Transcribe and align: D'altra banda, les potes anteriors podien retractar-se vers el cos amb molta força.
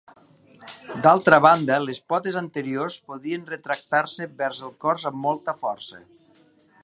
D'altra 1.07 1.39
banda, 1.45 1.77
les 1.83 1.99
potes 2.13 2.39
anteriors 2.41 2.97
podien 3.11 3.45
retractar-se 3.55 4.29
vers 4.41 4.65
el 4.69 4.75
cos 4.87 5.05
amb 5.11 5.23
molta 5.29 5.55
força. 5.63 6.01